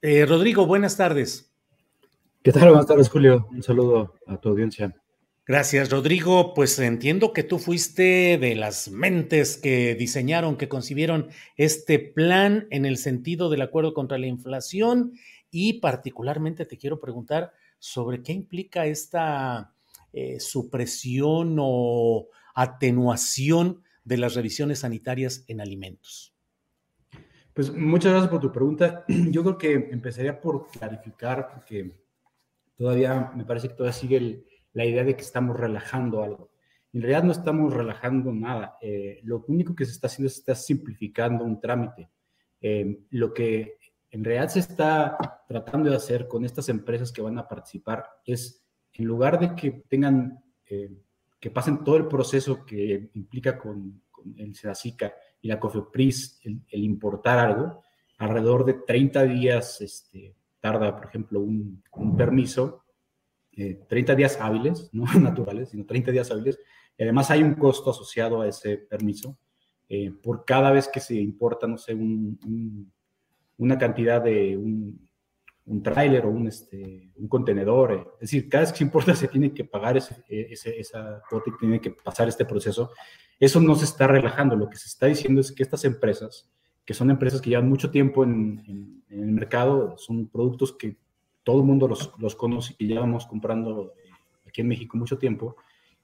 Eh, 0.00 0.26
Rodrigo, 0.26 0.66
buenas 0.66 0.96
tardes. 0.96 1.52
¿Qué 2.42 2.52
tal? 2.52 2.68
Buenas 2.68 2.86
tardes, 2.86 3.08
Julio. 3.08 3.46
Un 3.50 3.62
saludo 3.62 4.14
a 4.26 4.36
tu 4.36 4.48
audiencia. 4.48 4.92
Gracias, 5.46 5.90
Rodrigo. 5.90 6.54
Pues 6.54 6.78
entiendo 6.78 7.32
que 7.32 7.42
tú 7.42 7.58
fuiste 7.58 8.38
de 8.38 8.54
las 8.54 8.90
mentes 8.90 9.56
que 9.56 9.94
diseñaron, 9.94 10.56
que 10.56 10.68
concibieron 10.68 11.28
este 11.56 11.98
plan 11.98 12.66
en 12.70 12.84
el 12.84 12.96
sentido 12.96 13.50
del 13.50 13.62
acuerdo 13.62 13.92
contra 13.92 14.18
la 14.18 14.26
inflación 14.26 15.12
y 15.50 15.80
particularmente 15.80 16.64
te 16.64 16.78
quiero 16.78 17.00
preguntar 17.00 17.52
sobre 17.78 18.22
qué 18.22 18.32
implica 18.32 18.86
esta 18.86 19.74
eh, 20.12 20.38
supresión 20.38 21.56
o 21.58 22.28
atenuación 22.54 23.82
de 24.04 24.18
las 24.18 24.34
revisiones 24.34 24.80
sanitarias 24.80 25.44
en 25.48 25.60
alimentos. 25.60 26.31
Pues 27.54 27.70
muchas 27.74 28.12
gracias 28.12 28.30
por 28.30 28.40
tu 28.40 28.50
pregunta. 28.50 29.04
Yo 29.08 29.42
creo 29.42 29.58
que 29.58 29.72
empezaría 29.74 30.40
por 30.40 30.68
clarificar, 30.68 31.50
porque 31.52 31.92
todavía 32.76 33.30
me 33.36 33.44
parece 33.44 33.68
que 33.68 33.74
todavía 33.74 33.92
sigue 33.92 34.16
el, 34.16 34.46
la 34.72 34.86
idea 34.86 35.04
de 35.04 35.14
que 35.14 35.22
estamos 35.22 35.58
relajando 35.58 36.22
algo. 36.22 36.50
En 36.94 37.02
realidad 37.02 37.24
no 37.24 37.32
estamos 37.32 37.72
relajando 37.72 38.32
nada. 38.32 38.76
Eh, 38.80 39.20
lo 39.24 39.44
único 39.48 39.74
que 39.74 39.84
se 39.84 39.92
está 39.92 40.06
haciendo 40.06 40.28
es 40.28 40.38
está 40.38 40.54
simplificando 40.54 41.44
un 41.44 41.60
trámite. 41.60 42.10
Eh, 42.60 43.00
lo 43.10 43.32
que 43.34 43.78
en 44.10 44.24
realidad 44.24 44.48
se 44.48 44.60
está 44.60 45.16
tratando 45.48 45.90
de 45.90 45.96
hacer 45.96 46.28
con 46.28 46.44
estas 46.44 46.68
empresas 46.68 47.12
que 47.12 47.22
van 47.22 47.38
a 47.38 47.48
participar 47.48 48.06
es, 48.24 48.64
en 48.92 49.06
lugar 49.06 49.38
de 49.38 49.54
que 49.54 49.70
tengan, 49.88 50.42
eh, 50.66 50.90
que 51.40 51.50
pasen 51.50 51.82
todo 51.84 51.96
el 51.96 52.08
proceso 52.08 52.64
que 52.64 53.10
implica 53.14 53.58
con, 53.58 54.02
el 54.36 54.54
SEDACICA 54.54 55.14
y 55.40 55.48
la 55.48 55.58
COFEPRIS 55.58 56.40
el, 56.44 56.84
importar 56.84 57.38
algo, 57.38 57.82
alrededor 58.18 58.64
de 58.64 58.74
30 58.74 59.24
días 59.24 59.80
este, 59.80 60.34
tarda, 60.60 60.94
por 60.94 61.06
ejemplo, 61.06 61.40
un, 61.40 61.82
un 61.92 62.16
permiso, 62.16 62.84
30 63.54 64.12
eh, 64.12 64.16
días 64.16 64.38
hábiles, 64.40 64.88
no 64.92 65.04
naturales, 65.20 65.70
sino 65.70 65.84
30 65.84 66.12
días 66.12 66.30
hábiles. 66.30 66.58
Y 66.96 67.02
además 67.02 67.30
hay 67.30 67.42
un 67.42 67.54
costo 67.54 67.90
asociado 67.90 68.40
a 68.40 68.48
ese 68.48 68.76
permiso 68.76 69.38
eh, 69.94 70.10
por 70.10 70.46
cada 70.46 70.70
vez 70.70 70.88
que 70.88 71.00
se 71.00 71.14
importa, 71.16 71.66
no 71.66 71.76
sé, 71.76 71.94
una 73.58 73.76
cantidad 73.76 74.22
de 74.22 74.56
un, 74.56 75.06
un 75.64 75.82
tráiler 75.82 76.26
o 76.26 76.30
un, 76.30 76.48
este, 76.48 77.10
un 77.16 77.28
contenedor. 77.28 77.92
Eh. 77.92 78.04
Es 78.14 78.30
decir, 78.30 78.48
cada 78.48 78.62
vez 78.62 78.72
que 78.72 78.78
se 78.78 78.84
importa 78.84 79.14
se 79.14 79.28
tiene 79.28 79.52
que 79.52 79.64
pagar 79.64 79.96
ese, 79.96 80.16
ese, 80.28 80.78
esa 80.78 81.22
cuota 81.28 81.50
y 81.50 81.58
tiene 81.58 81.80
que 81.80 81.90
pasar 81.90 82.28
este 82.28 82.44
proceso. 82.44 82.90
Eso 83.38 83.60
no 83.60 83.74
se 83.74 83.84
está 83.84 84.06
relajando. 84.06 84.56
Lo 84.56 84.68
que 84.68 84.76
se 84.76 84.88
está 84.88 85.06
diciendo 85.06 85.40
es 85.40 85.52
que 85.52 85.62
estas 85.62 85.84
empresas, 85.84 86.50
que 86.84 86.94
son 86.94 87.10
empresas 87.10 87.40
que 87.40 87.50
llevan 87.50 87.68
mucho 87.68 87.90
tiempo 87.90 88.24
en, 88.24 89.02
el 89.08 89.32
mercado, 89.32 89.96
son 89.98 90.28
productos 90.28 90.72
que 90.72 90.96
todo 91.42 91.58
el 91.58 91.66
mundo 91.66 91.86
los, 91.86 92.12
los 92.18 92.34
conoce 92.34 92.74
y 92.78 92.86
llevamos 92.86 93.26
comprando 93.26 93.94
eh, 94.04 94.10
aquí 94.46 94.62
en 94.62 94.68
México 94.68 94.96
mucho 94.96 95.18
tiempo, 95.18 95.56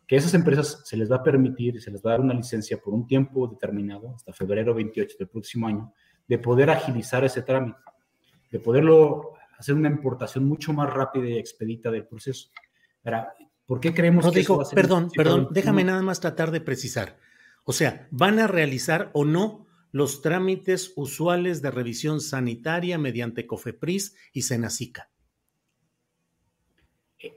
que 0.07 0.17
esas 0.17 0.35
empresas 0.35 0.83
se 0.85 0.97
les 0.97 1.11
va 1.11 1.17
a 1.17 1.23
permitir 1.23 1.77
y 1.77 1.81
se 1.81 1.91
les 1.91 2.05
va 2.05 2.11
a 2.11 2.13
dar 2.15 2.21
una 2.21 2.35
licencia 2.35 2.79
por 2.79 2.93
un 2.93 3.07
tiempo 3.07 3.47
determinado, 3.47 4.15
hasta 4.15 4.33
febrero 4.33 4.75
28 4.75 5.17
del 5.19 5.29
próximo 5.29 5.69
año, 5.69 5.93
de 6.27 6.39
poder 6.39 6.71
agilizar 6.71 7.25
ese 7.25 7.43
trámite, 7.43 7.79
de 8.51 8.59
poderlo 8.59 9.38
hacer 9.59 9.75
una 9.75 9.89
importación 9.89 10.45
mucho 10.45 10.73
más 10.73 10.89
rápida 10.93 11.29
y 11.29 11.37
expedita 11.37 11.91
del 11.91 12.07
proceso. 12.07 12.51
Ahora, 13.05 13.35
¿por 13.67 13.81
qué 13.81 13.93
creemos 13.93 14.31
que 14.33 14.41
eso 14.41 14.57
va 14.57 14.63
a 14.63 14.67
ser 14.67 14.77
Perdón, 14.77 15.11
perdón, 15.15 15.49
déjame 15.51 15.85
nada 15.85 16.01
más 16.03 16.21
tratar 16.21 16.51
de 16.53 16.61
precisar. 16.61 17.19
O 17.65 17.73
sea, 17.73 18.07
¿van 18.11 18.39
a 18.39 18.47
realizar 18.47 19.11
o 19.13 19.25
no 19.25 19.67
los 19.91 20.23
trámites 20.23 20.93
usuales 20.97 21.61
de 21.61 21.71
revisión 21.71 22.21
sanitaria 22.21 22.99
mediante 22.99 23.47
COFEPRIS 23.47 24.15
y 24.33 24.43
SENACICA? 24.43 25.11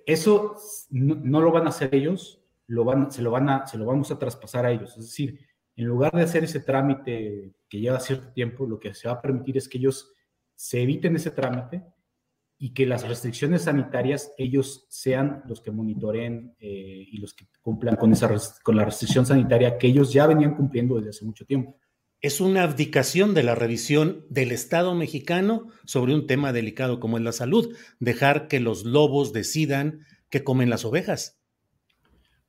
Eso 0.06 0.58
no, 0.92 1.42
lo 1.42 1.52
van 1.52 1.66
a 1.66 1.70
hacer 1.70 1.96
ellos, 1.96 2.40
lo 2.68 2.86
van, 2.86 3.12
se, 3.12 3.24
lo 3.24 3.31
van 3.31 3.50
a, 3.50 3.66
se 3.66 3.80
lo 3.80 3.86
vamos 3.86 4.12
a 4.12 4.20
traspasar 4.20 4.66
a 4.66 4.72
ellos. 4.72 4.96
Es 4.96 5.06
decir, 5.06 5.40
en 5.76 5.86
lugar 5.86 6.12
de 6.12 6.22
hacer 6.22 6.44
ese 6.44 6.60
trámite 6.60 7.56
que 7.68 7.80
lleva 7.80 8.00
cierto 8.00 8.31
tiempo, 8.31 8.68
lo 8.68 8.80
que 8.80 8.94
se 8.94 9.08
va 9.08 9.16
a 9.16 9.22
permitir 9.22 9.58
es 9.58 9.68
que 9.68 9.80
ellos 9.80 10.14
se 10.56 10.84
eviten 10.84 11.16
ese 11.16 11.31
trámite 11.31 11.84
y 12.64 12.76
que 12.76 12.86
las 12.86 13.08
restricciones 13.08 13.64
sanitarias 13.64 14.32
ellos 14.38 14.86
sean 14.88 15.42
los 15.48 15.62
que 15.62 15.72
monitoreen 15.72 16.56
eh, 16.60 17.08
y 17.12 17.18
los 17.18 17.34
que 17.34 17.48
cumplan 17.60 17.96
con, 17.96 18.14
esa, 18.14 18.30
con 18.62 18.76
la 18.76 18.86
restricción 18.86 19.26
sanitaria 19.26 19.80
que 19.80 19.88
ellos 19.88 20.14
ya 20.14 20.28
venían 20.28 20.54
cumpliendo 20.54 20.98
desde 20.98 21.10
hace 21.10 21.26
mucho 21.26 21.44
tiempo 21.44 21.76
es 22.22 22.40
una 22.40 22.62
abdicación 22.62 23.34
de 23.34 23.42
la 23.42 23.56
revisión 23.56 24.28
del 24.30 24.52
Estado 24.52 24.94
mexicano 24.94 25.70
sobre 25.86 26.14
un 26.14 26.28
tema 26.28 26.54
delicado 26.54 27.00
como 27.00 27.18
es 27.18 27.24
la 27.24 27.32
salud, 27.32 27.76
dejar 28.00 28.48
que 28.48 28.60
los 28.60 28.86
lobos 28.86 29.34
decidan 29.34 30.06
qué 30.30 30.44
comen 30.44 30.70
las 30.70 30.86
ovejas. 30.86 31.41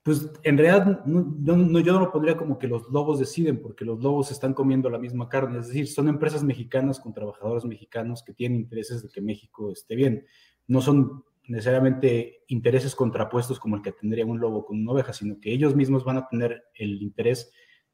Pues 0.02 0.28
en 0.42 0.58
realidad 0.58 1.04
no, 1.06 1.80
yo 1.80 1.92
no 1.92 2.00
lo 2.00 2.10
pondría 2.10 2.36
como 2.36 2.58
que 2.58 2.66
los 2.66 2.88
lobos 2.90 3.20
deciden, 3.20 3.62
porque 3.62 3.84
los 3.84 4.02
lobos 4.02 4.32
están 4.32 4.52
comiendo 4.52 4.90
la 4.90 4.98
misma 4.98 5.28
carne, 5.28 5.60
es 5.60 5.68
decir, 5.68 5.86
son 5.86 6.08
empresas 6.08 6.42
mexicanas 6.42 6.98
con 6.98 7.14
trabajadores 7.14 7.64
mexicanos 7.64 8.24
que 8.24 8.34
tienen 8.34 8.60
intereses 8.60 9.02
de 9.02 9.08
que 9.08 9.20
México 9.20 9.70
esté 9.70 9.94
bien. 9.94 10.26
No 10.66 10.80
son 10.80 11.24
necesariamente 11.44 12.42
intereses 12.48 12.96
contrapuestos 12.96 13.60
como 13.60 13.76
el 13.76 13.82
que 13.82 13.92
tendría 13.92 14.26
un 14.26 14.40
lobo 14.40 14.64
con 14.64 14.80
una 14.80 14.92
oveja, 14.92 15.12
sino 15.12 15.38
que 15.40 15.52
ellos 15.52 15.76
mismos 15.76 16.04
van 16.04 16.16
a 16.16 16.28
tener 16.28 16.64
el 16.74 17.00
interés 17.00 17.52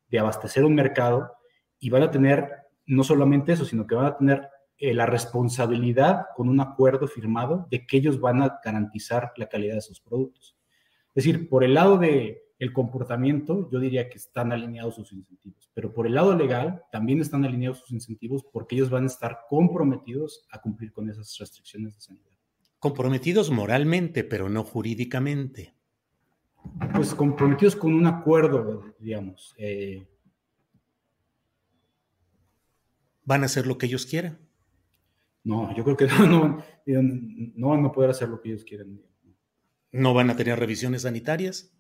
de 0.08 0.19
abastecer 0.19 0.64
un 0.64 0.75
mercado 0.75 1.31
y 1.78 1.90
van 1.90 2.02
a 2.02 2.11
tener 2.11 2.49
no 2.87 3.04
solamente 3.04 3.52
eso, 3.52 3.64
sino 3.64 3.87
que 3.87 3.94
van 3.94 4.06
a 4.06 4.16
tener 4.16 4.49
eh, 4.78 4.94
la 4.94 5.06
responsabilidad 5.06 6.26
con 6.34 6.49
un 6.49 6.61
acuerdo 6.61 7.06
firmado 7.06 7.66
de 7.70 7.87
que 7.87 7.99
ellos 7.99 8.19
van 8.19 8.43
a 8.43 8.61
garantizar 8.64 9.32
la 9.37 9.49
calidad 9.49 9.75
de 9.75 9.82
sus 9.82 10.00
productos. 10.00 10.57
Es 11.19 11.25
decir, 11.25 11.49
por 11.49 11.65
el 11.65 11.75
lado 11.75 11.99
de 11.99 12.44
el 12.61 12.73
comportamiento, 12.73 13.69
yo 13.73 13.81
diría 13.81 14.09
que 14.09 14.19
están 14.19 14.53
alineados 14.53 14.94
sus 14.94 15.12
incentivos, 15.12 15.69
pero 15.75 15.93
por 15.93 16.06
el 16.06 16.15
lado 16.15 16.37
legal 16.37 16.85
también 16.93 17.20
están 17.20 17.44
alineados 17.44 17.81
sus 17.81 17.91
incentivos 17.91 18.44
porque 18.53 18.76
ellos 18.76 18.88
van 18.88 19.03
a 19.03 19.09
estar 19.09 19.41
comprometidos 19.49 20.47
a 20.53 20.61
cumplir 20.61 20.93
con 20.93 21.11
esas 21.11 21.37
restricciones 21.37 21.97
de 21.97 22.00
sanidad. 22.03 22.31
Comprometidos 22.79 23.50
moralmente, 23.50 24.23
pero 24.23 24.49
no 24.49 24.62
jurídicamente. 24.62 25.75
Pues 26.94 27.12
comprometidos 27.17 27.75
con 27.75 27.94
un 27.94 28.06
acuerdo, 28.06 28.94
digamos. 29.00 29.56
Eh, 29.59 30.06
van 33.25 33.43
a 33.43 33.47
hacer 33.47 33.67
lo 33.67 33.76
que 33.76 33.87
ellos 33.87 34.06
quieran. 34.06 34.38
No, 35.43 35.75
yo 35.75 35.82
creo 35.82 35.97
que 35.97 36.06
no, 36.29 36.62
no, 36.87 37.03
no 37.56 37.69
van 37.71 37.85
a 37.87 37.91
poder 37.91 38.11
hacer 38.11 38.29
lo 38.29 38.41
que 38.41 38.50
ellos 38.50 38.62
quieren. 38.62 39.07
¿No 39.93 40.14
van 40.14 40.31
a 40.31 40.37
tener 40.37 40.58
revisiones 40.58 41.02
sanitarias? 41.02 41.73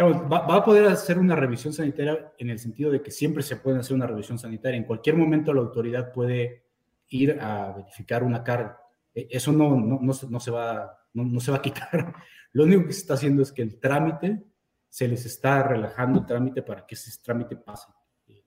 va, 0.00 0.56
a 0.56 0.64
poder 0.64 0.86
hacer 0.86 1.18
una 1.18 1.36
revisión 1.36 1.72
sanitaria 1.72 2.32
en 2.38 2.50
el 2.50 2.58
sentido 2.58 2.90
de 2.90 3.02
que 3.02 3.10
siempre 3.10 3.42
se 3.42 3.56
puede 3.56 3.78
hacer 3.78 3.94
una 3.94 4.06
revisión 4.06 4.38
sanitaria. 4.38 4.78
En 4.78 4.84
cualquier 4.84 5.16
momento 5.16 5.52
la 5.52 5.60
autoridad 5.60 6.12
puede 6.12 6.64
ir 7.08 7.38
a 7.40 7.72
verificar 7.72 8.22
una 8.22 8.42
carga. 8.42 8.78
E, 9.14 9.28
eso 9.30 9.52
no, 9.52 9.76
no, 9.76 10.00
no, 10.00 10.40
se, 10.40 10.50
va, 10.50 10.98
no, 11.12 11.40
se 11.40 11.50
va 11.50 11.58
a 11.58 11.62
quitar. 11.62 12.14
Lo 12.52 12.64
único 12.64 12.86
que 12.86 12.92
se 12.92 13.00
está 13.00 13.14
haciendo 13.14 13.42
es 13.42 13.52
que 13.52 13.62
el 13.62 13.78
trámite 13.78 14.42
se 14.88 15.08
les 15.08 15.24
está 15.24 15.62
relajando 15.62 16.20
el 16.20 16.26
trámite 16.26 16.62
para 16.62 16.86
que 16.86 16.94
ese 16.94 17.10
trámite 17.22 17.56
pase 17.56 17.88
eh, 18.28 18.44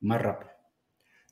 más 0.00 0.20
rápido. 0.20 0.50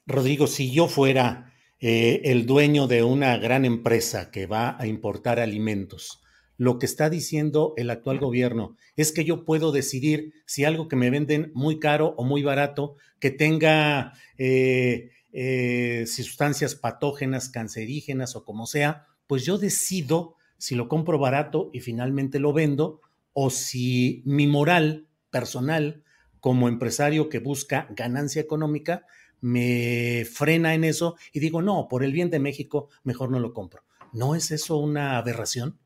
Rodrigo, 0.07 0.47
si 0.47 0.71
yo 0.73 0.89
fuera 0.89 1.53
eh, 1.79 2.23
el 2.25 2.47
dueño 2.47 2.87
de 2.87 3.03
una 3.03 3.37
gran 3.37 3.65
empresa 3.65 4.31
que 4.31 4.47
va 4.47 4.77
a 4.79 4.87
importar 4.87 5.41
alimentos, 5.41 6.24
lo 6.57 6.79
que 6.79 6.87
está 6.87 7.11
diciendo 7.11 7.75
el 7.77 7.91
actual 7.91 8.19
gobierno 8.19 8.77
es 8.97 9.13
que 9.13 9.25
yo 9.25 9.45
puedo 9.45 9.73
decidir 9.73 10.35
si 10.47 10.65
algo 10.65 10.89
que 10.89 10.97
me 10.97 11.11
venden 11.11 11.51
muy 11.55 11.79
caro 11.79 12.15
o 12.17 12.25
muy 12.25 12.43
barato, 12.43 12.97
que 13.19 13.31
tenga 13.31 14.13
eh, 14.39 15.11
eh, 15.33 16.05
sustancias 16.07 16.75
patógenas, 16.75 17.49
cancerígenas 17.49 18.37
o 18.37 18.45
como 18.45 18.67
sea, 18.67 19.07
pues 19.27 19.45
yo 19.45 19.59
decido 19.59 20.37
si 20.59 20.75
lo 20.75 20.89
compro 20.89 21.19
barato 21.19 21.71
y 21.73 21.81
finalmente 21.81 22.39
lo 22.39 22.53
vendo 22.53 23.01
o 23.33 23.51
si 23.51 24.23
mi 24.25 24.47
moral 24.47 25.09
personal 25.31 26.05
como 26.41 26.69
empresario 26.69 27.29
que 27.29 27.39
busca 27.41 27.89
ganancia 27.91 28.41
económica 28.41 29.07
me 29.41 30.25
frena 30.25 30.75
en 30.75 30.85
eso 30.85 31.17
y 31.33 31.41
digo, 31.41 31.61
no, 31.61 31.89
por 31.89 32.05
el 32.05 32.13
bien 32.13 32.31
de 32.31 32.39
México, 32.39 32.89
mejor 33.03 33.31
no 33.31 33.41
lo 33.41 33.53
compro. 33.53 33.83
¿No 34.13 34.35
es 34.35 34.51
eso 34.51 34.77
una 34.79 35.19
aberración? 35.19 35.79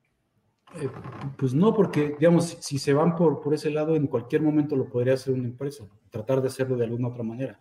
Eh, 0.77 0.89
pues 1.37 1.55
no, 1.55 1.75
porque, 1.75 2.15
digamos, 2.19 2.59
si, 2.61 2.79
se 2.79 2.93
van 2.93 3.17
por, 3.17 3.41
por 3.41 3.55
ese 3.55 3.71
lado, 3.71 3.97
en 3.97 4.07
cualquier 4.07 4.43
momento 4.43 4.77
lo 4.77 4.89
podría 4.89 5.15
hacer 5.15 5.33
una 5.33 5.47
empresa, 5.47 5.85
tratar 6.11 6.43
de 6.43 6.49
hacerlo 6.49 6.77
de 6.77 6.85
alguna 6.85 7.09
otra 7.09 7.23
manera. 7.23 7.61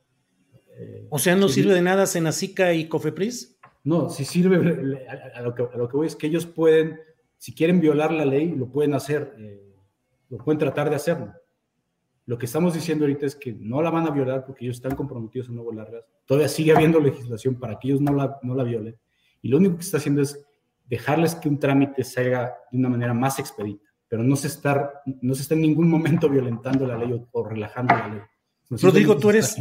Eh, 0.78 1.08
o 1.10 1.18
sea, 1.18 1.36
¿no 1.36 1.48
sirve 1.48 1.74
de 1.74 1.82
nada 1.82 2.06
Senacica 2.06 2.74
y 2.74 2.88
Cofepris? 2.88 3.58
No, 3.84 4.10
si 4.10 4.26
sirve, 4.26 4.58
a, 5.34 5.42
lo 5.42 5.56
que, 5.56 5.64
a, 5.64 5.78
lo 5.78 5.88
que, 5.88 5.98
voy 5.98 6.08
es 6.08 6.16
que 6.16 6.28
ellos 6.28 6.46
pueden, 6.46 7.00
si 7.38 7.54
quieren 7.54 7.80
violar 7.80 8.12
la 8.12 8.26
ley, 8.26 8.54
lo 8.54 8.68
pueden 8.68 8.94
hacer, 8.94 9.34
eh, 9.38 9.74
lo 10.30 10.38
pueden 10.40 10.60
tratar 10.60 10.90
de 10.90 10.98
hacerlo. 10.98 11.34
Lo 12.26 12.38
que 12.38 12.46
estamos 12.46 12.74
diciendo 12.74 13.06
ahorita 13.06 13.26
es 13.26 13.36
que 13.36 13.54
no 13.54 13.82
la 13.82 13.90
van 13.90 14.06
a 14.06 14.12
violar 14.12 14.46
porque 14.46 14.66
ellos 14.66 14.76
están 14.76 14.96
comprometidos 14.96 15.48
a 15.48 15.54
no 15.54 15.64
violarlas. 15.64 16.04
Todavía 16.26 16.50
sigue 16.50 16.74
habiendo 16.74 17.00
legislación 17.00 17.56
para 17.56 17.80
que 17.80 17.88
ellos 17.88 18.02
no 18.02 18.14
la, 18.14 18.38
no 18.44 18.54
la 18.54 18.66
violen. 18.66 18.98
Y 19.42 19.48
lo 19.48 19.58
único 19.58 19.78
que 19.78 19.84
está 19.84 19.98
haciendo 19.98 20.22
es 20.22 20.46
dejarles 20.88 21.36
que 21.36 21.50
un 21.50 21.60
trámite 21.60 22.04
salga 22.04 22.56
de 22.72 22.78
una 22.78 22.90
manera 22.90 23.14
más 23.14 23.40
expedita, 23.40 23.86
pero 24.08 24.24
no 24.24 24.36
se 24.36 24.48
está, 24.48 25.02
no 25.22 25.36
se 25.36 25.42
está 25.42 25.54
en 25.54 25.62
ningún 25.62 25.90
momento 25.90 26.30
violentando 26.30 26.88
la 26.88 26.98
ley 26.98 27.14
o, 27.32 27.44
relajando 27.48 27.96
la 27.96 28.08
ley. 28.08 28.22
Rodrigo, 28.70 29.18
tú 29.18 29.30
eres, 29.30 29.56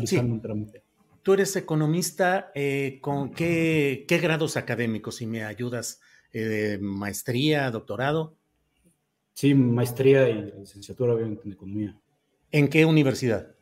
tú 1.22 1.32
eres 1.32 1.56
economista, 1.56 2.50
eh, 2.54 2.98
¿con 3.00 3.30
qué, 3.30 4.04
qué, 4.08 4.18
grados 4.18 4.56
académicos? 4.56 5.16
Si 5.16 5.26
me 5.26 5.44
ayudas, 5.44 6.00
eh, 6.32 6.78
maestría, 6.80 7.70
doctorado. 7.70 8.36
Sí, 9.32 9.54
maestría 9.54 10.28
y 10.28 10.52
licenciatura 10.58 11.14
obviamente 11.14 11.42
en 11.46 11.52
economía. 11.52 12.00
¿En 12.50 12.68
qué 12.68 12.84
universidad? 12.84 13.54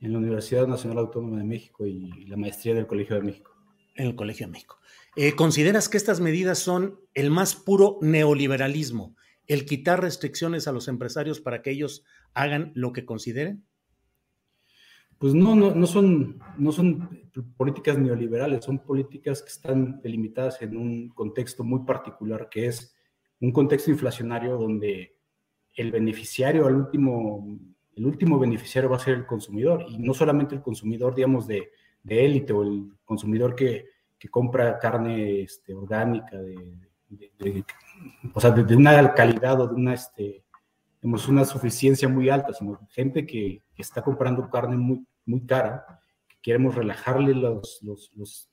En 0.00 0.12
la 0.12 0.18
Universidad 0.18 0.66
Nacional 0.66 0.98
Autónoma 0.98 1.38
de 1.38 1.44
México 1.44 1.86
y 1.86 2.26
la 2.26 2.36
maestría 2.36 2.74
del 2.74 2.86
Colegio 2.86 3.16
de 3.16 3.22
México. 3.22 3.52
En 3.94 4.06
el 4.06 4.16
Colegio 4.16 4.46
de 4.46 4.52
México. 4.52 4.78
Eh, 5.14 5.34
¿Consideras 5.34 5.90
que 5.90 5.98
estas 5.98 6.20
medidas 6.20 6.58
son 6.58 6.98
el 7.12 7.30
más 7.30 7.54
puro 7.54 7.98
neoliberalismo, 8.00 9.14
el 9.46 9.66
quitar 9.66 10.00
restricciones 10.00 10.66
a 10.66 10.72
los 10.72 10.88
empresarios 10.88 11.38
para 11.40 11.60
que 11.60 11.70
ellos 11.70 12.02
hagan 12.32 12.72
lo 12.74 12.94
que 12.94 13.04
consideren? 13.04 13.62
Pues 15.18 15.34
no, 15.34 15.54
no, 15.54 15.86
son, 15.86 16.40
no 16.56 16.72
son 16.72 17.28
políticas 17.56 17.98
neoliberales, 17.98 18.64
son 18.64 18.78
políticas 18.78 19.42
que 19.42 19.50
están 19.50 20.00
delimitadas 20.00 20.62
en 20.62 20.76
un 20.76 21.10
contexto 21.10 21.62
muy 21.62 21.80
particular, 21.80 22.48
que 22.50 22.66
es 22.66 22.94
un 23.40 23.52
contexto 23.52 23.90
inflacionario 23.90 24.56
donde 24.56 25.14
el 25.74 25.92
beneficiario, 25.92 26.66
el 26.68 26.74
último, 26.74 27.58
el 27.94 28.06
último 28.06 28.38
beneficiario 28.38 28.90
va 28.90 28.96
a 28.96 29.00
ser 29.00 29.14
el 29.14 29.26
consumidor, 29.26 29.84
y 29.90 29.98
no 29.98 30.14
solamente 30.14 30.54
el 30.54 30.62
consumidor, 30.62 31.14
digamos, 31.14 31.46
de 31.46 31.70
élite 32.04 32.52
o 32.52 32.62
el 32.62 32.92
consumidor 33.04 33.54
que, 33.54 33.91
que 34.22 34.28
compra 34.28 34.78
carne 34.78 35.42
este, 35.42 35.74
orgánica, 35.74 36.38
de, 36.38 37.64
o 38.32 38.40
sea, 38.40 38.52
de, 38.52 38.76
una 38.76 39.12
calidad 39.14 39.60
o 39.60 39.66
de 39.66 39.74
una, 39.74 39.94
este, 39.94 40.44
una 41.02 41.44
suficiencia 41.44 42.08
muy 42.08 42.28
alta, 42.28 42.52
sino 42.52 42.78
gente 42.90 43.26
que, 43.26 43.64
está 43.76 44.00
comprando 44.00 44.48
carne 44.48 44.76
muy, 44.76 45.04
muy 45.26 45.44
cara, 45.44 46.00
que 46.28 46.36
queremos 46.40 46.76
relajarle 46.76 47.34
los, 47.34 47.80
los, 47.82 48.12
los, 48.14 48.48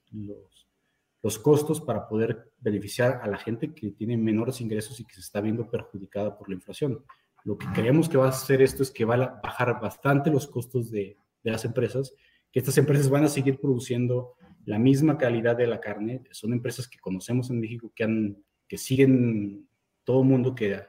los, 1.22 1.38
costos 1.38 1.80
para 1.80 2.08
poder 2.08 2.52
beneficiar 2.58 3.20
a 3.22 3.28
la 3.28 3.38
gente 3.38 3.72
que 3.72 3.92
tiene 3.92 4.18
menores 4.18 4.62
ingresos 4.62 5.00
y 5.00 5.06
que 5.06 5.14
se 5.14 5.22
está 5.22 5.40
viendo 5.40 5.70
perjudicada 5.70 6.36
por 6.36 6.50
la 6.50 6.56
inflación. 6.56 7.06
Lo 7.44 7.60
que 7.60 7.68
creemos 7.76 8.10
que 8.10 8.18
va 8.18 8.26
a 8.26 8.30
hacer 8.30 8.64
esto 8.64 8.82
es 8.82 8.90
que 8.90 9.06
va 9.06 9.14
a 9.14 9.40
bajar 9.44 9.80
bastante 9.80 10.32
los 10.32 10.48
costos 10.48 10.90
de, 10.90 11.16
de 11.44 11.52
las 11.52 11.64
empresas, 11.64 12.12
que 12.52 12.58
estas 12.58 12.80
empresas 12.80 13.08
van 13.08 13.26
a 13.26 13.30
seguir 13.30 13.60
produciendo 13.60 14.34
la 14.66 14.80
misma 14.80 15.18
calidad 15.18 15.56
de 15.56 15.68
la 15.68 15.80
carne. 15.80 16.24
Son 16.32 16.54
empresas 16.54 16.88
que 16.88 17.00
conocemos 17.00 17.50
en 17.50 17.60
México, 17.60 17.92
que, 17.96 18.04
han, 18.04 18.44
que 18.68 18.78
siguen 18.78 19.68
todo 20.04 20.22
el 20.22 20.28
mundo, 20.28 20.56
que, 20.56 20.82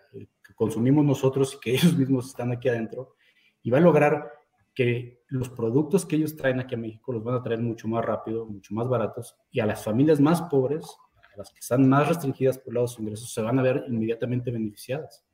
consumimos 0.54 1.04
nosotros 1.04 1.54
y 1.54 1.60
que 1.60 1.70
ellos 1.74 1.96
mismos 1.96 2.28
están 2.28 2.52
aquí 2.52 2.68
adentro. 2.68 3.14
Y 3.62 3.70
va 3.70 3.78
a 3.78 3.82
lograr 3.82 4.30
que 4.74 5.22
los 5.28 5.48
productos 5.48 6.06
que 6.06 6.16
ellos 6.16 6.36
traen 6.36 6.60
aquí 6.60 6.74
a 6.74 6.78
México 6.78 7.12
los 7.12 7.22
van 7.22 7.34
a 7.34 7.42
traer 7.42 7.60
mucho 7.60 7.88
más 7.88 8.04
rápido, 8.04 8.46
mucho 8.46 8.74
más 8.74 8.88
baratos. 8.88 9.36
Y 9.50 9.60
a 9.60 9.66
las 9.66 9.84
familias 9.84 10.20
más 10.20 10.42
pobres, 10.42 10.84
a 11.34 11.36
las 11.36 11.50
que 11.50 11.60
están 11.60 11.88
más 11.88 12.08
restringidas 12.08 12.58
por 12.58 12.74
sus 12.88 13.00
ingresos, 13.00 13.32
se 13.32 13.42
van 13.42 13.58
a 13.58 13.62
ver 13.62 13.84
inmediatamente 13.88 14.50
beneficiadas. 14.50 15.24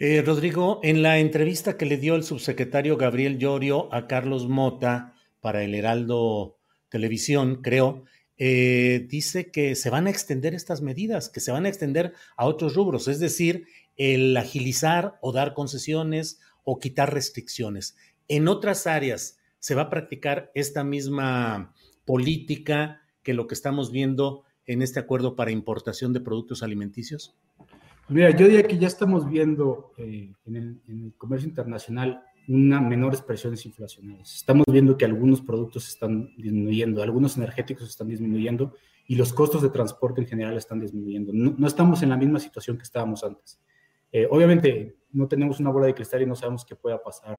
Eh, 0.00 0.22
Rodrigo, 0.24 0.78
en 0.84 1.02
la 1.02 1.18
entrevista 1.18 1.76
que 1.76 1.84
le 1.84 1.96
dio 1.96 2.14
el 2.14 2.22
subsecretario 2.22 2.96
Gabriel 2.96 3.38
Llorio 3.38 3.92
a 3.92 4.06
Carlos 4.06 4.48
Mota 4.48 5.14
para 5.40 5.64
el 5.64 5.74
Heraldo 5.74 6.57
Televisión, 6.88 7.60
creo, 7.62 8.04
eh, 8.36 9.06
dice 9.08 9.50
que 9.50 9.74
se 9.74 9.90
van 9.90 10.06
a 10.06 10.10
extender 10.10 10.54
estas 10.54 10.80
medidas, 10.80 11.28
que 11.28 11.40
se 11.40 11.52
van 11.52 11.66
a 11.66 11.68
extender 11.68 12.12
a 12.36 12.46
otros 12.46 12.74
rubros, 12.74 13.08
es 13.08 13.20
decir, 13.20 13.66
el 13.96 14.36
agilizar 14.36 15.18
o 15.20 15.32
dar 15.32 15.54
concesiones 15.54 16.40
o 16.64 16.78
quitar 16.78 17.12
restricciones. 17.12 17.96
En 18.28 18.48
otras 18.48 18.86
áreas 18.86 19.38
se 19.58 19.74
va 19.74 19.82
a 19.82 19.90
practicar 19.90 20.50
esta 20.54 20.84
misma 20.84 21.74
política 22.04 23.02
que 23.22 23.34
lo 23.34 23.46
que 23.46 23.54
estamos 23.54 23.90
viendo 23.90 24.44
en 24.68 24.82
este 24.82 25.00
acuerdo 25.00 25.34
para 25.34 25.50
importación 25.50 26.12
de 26.12 26.20
productos 26.20 26.62
alimenticios? 26.62 27.34
Mira, 28.08 28.30
yo 28.30 28.46
diría 28.46 28.62
que 28.62 28.78
ya 28.78 28.86
estamos 28.86 29.28
viendo 29.28 29.92
eh, 29.98 30.32
en, 30.46 30.80
el, 30.86 31.12
comercio 31.16 31.48
internacional 31.48 32.22
una 32.48 32.80
menores 32.80 33.20
presiones 33.20 33.64
inflacionarias. 33.66 34.34
Estamos 34.34 34.64
viendo 34.66 34.96
que 34.96 35.04
algunos 35.04 35.40
productos 35.42 35.86
están 35.88 36.34
disminuyendo, 36.36 37.02
algunos 37.02 37.36
energéticos 37.36 37.88
están 37.88 38.08
disminuyendo 38.08 38.74
y 39.06 39.16
los 39.16 39.32
costos 39.32 39.62
de 39.62 39.68
transporte 39.68 40.22
en 40.22 40.26
general 40.26 40.56
están 40.56 40.80
disminuyendo. 40.80 41.32
No, 41.32 41.66
estamos 41.66 42.02
en 42.02 42.08
la 42.08 42.16
misma 42.16 42.40
situación 42.40 42.76
que 42.76 42.82
estábamos 42.82 43.22
antes. 43.22 43.60
Eh, 44.10 44.26
obviamente 44.30 44.96
no 45.12 45.28
tenemos 45.28 45.60
una 45.60 45.70
bola 45.70 45.86
de 45.86 45.94
cristal 45.94 46.22
y 46.22 46.26
no 46.26 46.34
sabemos 46.34 46.64
qué 46.64 46.74
pueda 46.74 47.02
pasar. 47.02 47.36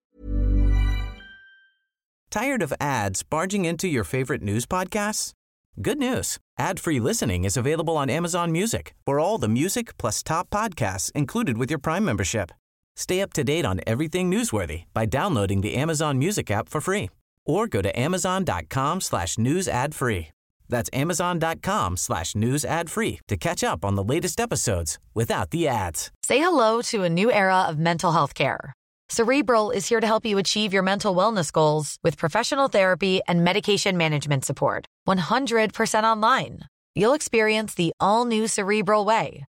Tired 2.30 2.62
of 2.62 2.72
ads 2.80 3.24
barging 3.24 3.66
into 3.66 3.88
your 3.88 4.04
favorite 4.04 4.44
news 4.44 4.68
podcasts? 4.68 5.34
Good 5.82 5.98
news. 5.98 6.38
Ad-free 6.60 7.00
listening 7.00 7.46
is 7.46 7.58
available 7.58 7.98
on 7.98 8.10
Amazon 8.10 8.52
Music. 8.52 8.94
For 9.06 9.20
all 9.20 9.40
the 9.40 9.48
music 9.48 9.98
plus 9.98 10.22
top 10.22 10.50
podcasts 10.50 11.12
included 11.16 11.58
with 11.58 11.72
your 11.72 11.80
Prime 11.80 12.06
membership. 12.06 12.52
Stay 13.00 13.22
up 13.22 13.32
to 13.32 13.46
date 13.46 13.66
on 13.66 13.80
everything 13.88 14.30
newsworthy 14.30 14.84
by 14.94 15.06
downloading 15.06 15.62
the 15.62 15.76
Amazon 15.76 16.20
Music 16.20 16.52
app 16.52 16.68
for 16.68 16.82
free 16.82 17.10
or 17.46 17.66
go 17.66 17.82
to 17.82 17.98
amazon.com 17.98 19.00
slash 19.00 19.38
news 19.38 19.70
ad 19.70 19.96
free. 19.96 20.28
That's 20.68 20.90
amazon.com 20.92 21.96
slash 21.96 22.36
news 22.36 22.66
ad 22.66 22.90
free 22.90 23.22
to 23.30 23.38
catch 23.38 23.64
up 23.64 23.86
on 23.86 23.96
the 23.96 24.04
latest 24.04 24.42
episodes 24.42 25.00
without 25.14 25.52
the 25.52 25.66
ads. 25.66 26.12
Say 26.26 26.40
hello 26.40 26.82
to 26.92 27.04
a 27.04 27.10
new 27.10 27.32
era 27.32 27.62
of 27.70 27.80
mental 27.80 28.12
health 28.12 28.34
care. 28.34 28.74
Cerebral 29.08 29.72
is 29.72 29.88
here 29.88 30.02
to 30.02 30.06
help 30.06 30.26
you 30.26 30.38
achieve 30.38 30.74
your 30.74 30.84
mental 30.84 31.16
wellness 31.16 31.54
goals 31.54 31.98
with 32.04 32.18
professional 32.18 32.68
therapy 32.68 33.22
and 33.30 33.46
medication 33.46 33.96
management 33.96 34.44
support. 34.44 34.86
100% 35.08 36.04
online. 36.04 36.60
You'll 36.96 37.14
experience 37.14 37.76
the 37.76 37.94
all 38.02 38.26
new 38.26 38.46
Cerebral 38.46 39.06
Way 39.06 39.46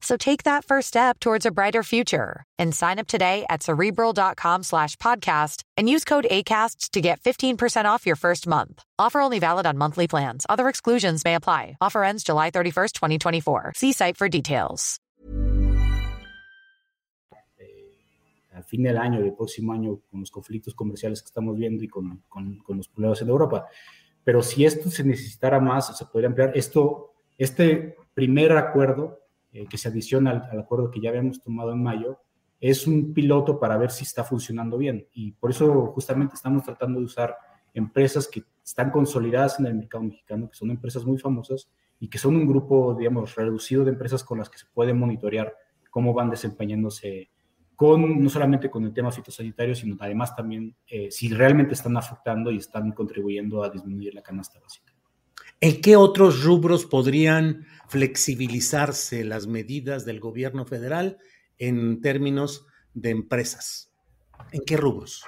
So 0.00 0.16
take 0.16 0.44
that 0.44 0.64
first 0.64 0.88
step 0.88 1.18
towards 1.18 1.44
a 1.44 1.50
brighter 1.50 1.82
future 1.82 2.44
and 2.58 2.74
sign 2.74 2.98
up 2.98 3.08
today 3.08 3.44
at 3.50 3.62
cerebral.com 3.62 4.62
slash 4.62 4.96
podcast 4.96 5.62
and 5.76 5.90
use 5.90 6.04
code 6.04 6.26
ACasts 6.30 6.90
to 6.90 7.00
get 7.00 7.20
15% 7.20 7.84
off 7.86 8.06
your 8.06 8.16
first 8.16 8.46
month. 8.46 8.82
Offer 8.98 9.20
only 9.20 9.40
valid 9.40 9.66
on 9.66 9.76
monthly 9.76 10.06
plans. 10.06 10.46
Other 10.48 10.68
exclusions 10.68 11.24
may 11.24 11.34
apply. 11.34 11.76
Offer 11.80 12.04
ends 12.04 12.22
July 12.22 12.50
31st, 12.50 12.92
2024. 12.92 13.72
See 13.74 13.92
site 13.92 14.16
for 14.16 14.28
details. 14.28 15.00
Eh, 17.58 17.98
al 18.54 18.62
fin 18.64 18.84
del 18.84 18.98
año, 18.98 19.20
del 19.20 19.34
próximo 19.34 19.72
año, 19.72 20.00
con 20.10 20.20
los 20.20 20.30
conflictos 20.30 20.74
comerciales 20.74 21.22
que 21.22 21.26
estamos 21.26 21.56
viendo 21.56 21.82
y 21.82 21.88
con, 21.88 22.22
con, 22.28 22.58
con 22.58 22.76
los 22.76 22.88
problemas 22.88 23.20
en 23.22 23.28
Europa. 23.28 23.66
Pero 24.24 24.42
si 24.42 24.64
esto 24.64 24.90
se 24.90 25.04
necesitara 25.04 25.58
más, 25.58 25.96
se 25.96 26.04
podría 26.04 26.28
ampliar. 26.28 26.52
Esto, 26.54 27.14
este 27.36 27.96
primer 28.14 28.52
acuerdo 28.52 29.27
eh, 29.52 29.66
que 29.66 29.78
se 29.78 29.88
adiciona 29.88 30.48
al, 30.50 30.60
acuerdo 30.60 30.90
que 30.90 31.00
ya 31.00 31.10
habíamos 31.10 31.40
tomado 31.40 31.72
en 31.72 31.82
mayo 31.82 32.18
es 32.60 32.86
un 32.86 33.14
piloto 33.14 33.58
para 33.60 33.76
ver 33.76 33.90
si 33.90 34.04
está 34.04 34.24
funcionando 34.24 34.78
bien. 34.78 35.06
Y 35.12 35.32
por 35.32 35.50
eso 35.50 35.86
justamente 35.86 36.34
estamos 36.34 36.64
tratando 36.64 36.98
de 36.98 37.06
usar 37.06 37.36
empresas 37.72 38.26
que 38.26 38.42
están 38.64 38.90
consolidadas 38.90 39.60
en 39.60 39.66
el 39.66 39.74
mercado 39.74 40.04
mexicano, 40.04 40.50
que 40.50 40.56
son 40.56 40.70
empresas 40.70 41.04
muy 41.04 41.18
famosas 41.18 41.70
y 42.00 42.08
que 42.08 42.18
son 42.18 42.36
un 42.36 42.46
grupo, 42.46 42.94
digamos, 42.98 43.34
reducido 43.36 43.84
de 43.84 43.92
empresas 43.92 44.24
con 44.24 44.38
las 44.38 44.50
que 44.50 44.58
se 44.58 44.66
puede 44.66 44.92
monitorear 44.92 45.54
cómo 45.90 46.12
van 46.12 46.30
desempeñándose 46.30 47.30
con, 47.76 48.20
no 48.20 48.28
solamente 48.28 48.68
con 48.68 48.84
el 48.84 48.92
tema 48.92 49.12
fitosanitario, 49.12 49.74
sino 49.74 49.96
además 50.00 50.34
también 50.34 50.74
eh, 50.88 51.12
si 51.12 51.28
realmente 51.28 51.74
están 51.74 51.96
afectando 51.96 52.50
y 52.50 52.56
están 52.56 52.90
contribuyendo 52.90 53.62
a 53.62 53.70
disminuir 53.70 54.14
la 54.14 54.22
canasta 54.22 54.58
básica. 54.58 54.97
¿En 55.60 55.80
qué 55.80 55.96
otros 55.96 56.44
rubros 56.44 56.86
podrían 56.86 57.66
flexibilizarse 57.88 59.24
las 59.24 59.46
medidas 59.46 60.04
del 60.04 60.20
gobierno 60.20 60.64
federal 60.64 61.18
en 61.56 62.00
términos 62.00 62.66
de 62.94 63.10
empresas? 63.10 63.92
¿En 64.52 64.62
qué 64.64 64.76
rubros? 64.76 65.24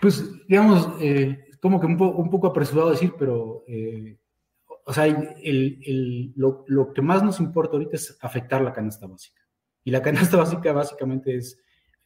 Pues, 0.00 0.24
digamos, 0.46 0.88
eh, 1.00 1.48
como 1.60 1.80
que 1.80 1.86
un, 1.86 1.96
po 1.96 2.10
un, 2.10 2.30
poco 2.30 2.48
apresurado 2.48 2.90
decir, 2.90 3.14
pero, 3.18 3.64
eh, 3.66 4.18
o 4.84 4.92
sea, 4.92 5.06
lo, 6.36 6.64
lo 6.66 6.92
que 6.92 7.02
más 7.02 7.22
nos 7.22 7.40
importa 7.40 7.74
ahorita 7.74 7.96
es 7.96 8.16
afectar 8.20 8.62
la 8.62 8.72
canasta 8.72 9.06
básica. 9.06 9.42
Y 9.84 9.90
la 9.90 10.02
canasta 10.02 10.36
básica 10.36 10.72
básicamente 10.72 11.36
es 11.36 11.58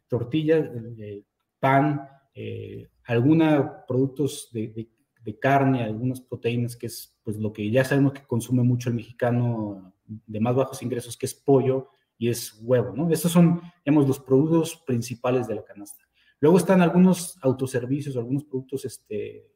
tortilla, 0.09 0.59
eh, 0.99 1.25
pan, 1.59 2.07
eh, 2.35 2.91
algunos 3.05 3.67
productos 3.89 4.51
de, 4.53 4.89
de, 5.25 5.39
carne, 5.39 5.85
algunas 5.85 6.21
proteínas, 6.21 6.77
que 6.77 6.87
es 6.87 7.17
pues 7.23 7.37
lo 7.39 7.53
que 7.53 7.71
ya 7.71 7.85
sabemos 7.85 8.13
que 8.13 8.27
consume 8.27 8.63
mucho 8.63 8.89
el 8.89 8.97
mexicano 8.97 9.95
de 10.05 10.41
más 10.41 10.55
bajos 10.55 10.83
ingresos, 10.83 11.17
que 11.17 11.27
es 11.27 11.35
pollo 11.35 11.91
y 12.19 12.29
es 12.29 12.59
huevo, 12.63 12.95
¿no? 12.95 13.11
Estos 13.11 13.33
son, 13.33 13.61
digamos, 13.85 14.07
los 14.07 14.21
productos 14.21 14.83
principales 14.87 15.47
de 15.47 15.55
la 15.55 15.65
canasta. 15.65 16.05
Luego 16.41 16.59
están 16.59 16.83
algunos 16.83 17.39
autoservicios, 17.43 18.17
algunos 18.17 18.45
productos, 18.45 18.85
este, 18.85 19.51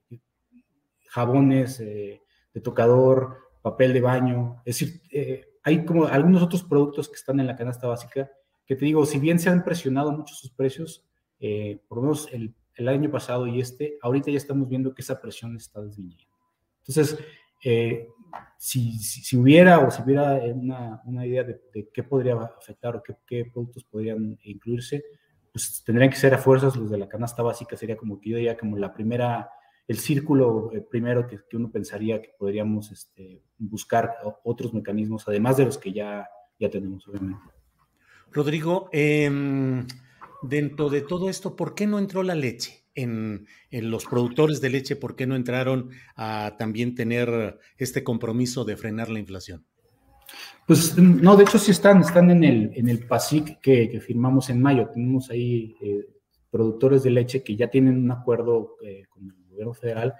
jabones 1.09 1.81
eh, 1.81 2.23
de 2.53 2.61
tocador, 2.61 3.39
papel 3.63 3.93
de 3.93 4.01
baño, 4.01 4.63
es 4.65 4.79
decir, 4.79 5.03
eh, 5.11 5.47
hay 5.63 5.85
como 5.85 6.07
algunos 6.07 6.43
otros 6.43 6.63
productos 6.63 7.09
que 7.09 7.17
están 7.17 7.41
en 7.41 7.49
la 7.49 7.57
canasta 7.57 7.89
básica 7.89 8.31
que 8.67 8.77
te 8.77 8.85
digo, 8.85 9.07
si 9.07 9.19
bien 9.19 9.39
se 9.39 9.49
han 9.49 9.65
presionado 9.65 10.13
mucho 10.13 10.35
sus 10.35 10.51
precios, 10.51 11.07
eh, 11.39 11.81
por 11.89 11.99
lo 11.99 12.03
menos 12.03 12.29
el, 12.33 12.55
el, 12.77 12.89
año 12.89 13.11
pasado 13.11 13.47
y 13.47 13.61
este, 13.61 13.99
ahorita 14.03 14.31
ya 14.31 14.37
estamos 14.37 14.69
viendo 14.69 14.95
que 14.95 15.03
esa 15.03 15.21
presión 15.21 15.57
está 15.57 15.83
disminuyendo. 15.83 16.35
Entonces, 16.81 17.19
eh, 17.65 18.09
si, 18.59 18.99
si, 18.99 19.37
hubiera 19.37 19.81
o 19.81 19.91
si 19.91 20.03
hubiera 20.03 20.35
una, 20.55 21.01
una 21.05 21.27
idea 21.27 21.45
de, 21.45 21.61
qué 21.93 22.03
podría 22.03 22.35
afectar 22.37 22.97
o 22.97 23.03
qué, 23.03 23.15
qué, 23.27 23.45
productos 23.47 23.85
podrían 23.85 24.39
incluirse, 24.45 25.05
pues 25.53 25.83
tendrían 25.85 26.11
que 26.11 26.17
ser 26.17 26.35
a 26.35 26.39
fuerzas 26.39 26.77
los 26.77 26.91
de 26.91 26.99
la 26.99 27.09
canasta 27.09 27.43
básica, 27.43 27.77
sería 27.77 27.97
como 27.97 28.21
que 28.21 28.31
yo 28.31 28.37
diría 28.37 28.57
como 28.57 28.77
la 28.77 28.93
primera 28.93 29.51
el 29.89 29.99
círculo 29.99 30.73
eh, 30.73 30.81
primero 30.81 31.27
que, 31.27 31.39
uno 31.53 31.71
pensaría 31.71 32.21
que 32.21 32.31
podríamos 32.37 32.91
este, 32.91 33.43
buscar 33.59 34.17
otros 34.43 34.75
mecanismos, 34.75 35.27
además 35.29 35.57
de 35.57 35.65
los 35.65 35.79
que 35.79 35.93
ya, 35.93 36.29
ya 36.59 36.69
tenemos, 36.69 37.07
obviamente. 37.07 37.43
Rodrigo, 38.33 38.89
eh, 38.93 39.31
dentro 40.49 40.89
de 40.89 41.01
todo 41.01 41.29
esto, 41.29 41.57
¿por 41.57 41.75
qué 41.75 41.87
no 41.87 41.99
entró 41.99 42.23
la 42.23 42.35
leche? 42.35 42.85
En, 42.95 43.47
los 43.71 44.07
productores 44.07 44.63
de 44.63 44.71
leche, 44.71 44.97
¿por 44.97 45.17
qué 45.17 45.27
no 45.27 45.37
entraron 45.37 45.91
a 46.17 46.57
también 46.59 46.95
tener 46.95 47.59
este 47.77 48.03
compromiso 48.03 48.65
de 48.65 48.79
frenar 48.79 49.11
la 49.11 49.19
inflación? 49.19 49.67
Pues 50.67 50.97
no, 50.97 51.37
de 51.37 51.45
hecho 51.45 51.59
sí 51.59 51.73
están, 51.73 52.01
están 52.01 52.31
en 52.31 52.43
el, 52.43 52.71
en 52.75 52.89
el 52.89 53.07
PASIC 53.07 53.61
que, 53.61 53.91
que 53.91 54.01
firmamos 54.01 54.49
en 54.49 54.63
mayo. 54.63 54.89
Tenemos 54.89 55.29
ahí 55.29 55.77
eh, 55.83 56.07
productores 56.51 57.03
de 57.03 57.11
leche 57.11 57.43
que 57.43 57.55
ya 57.55 57.69
tienen 57.69 57.99
un 57.99 58.11
acuerdo 58.11 58.77
eh, 58.83 59.05
con 59.11 59.25
el 59.25 59.45
gobierno 59.51 59.75
federal, 59.75 60.15